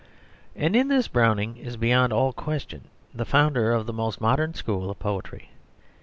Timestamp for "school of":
4.55-4.97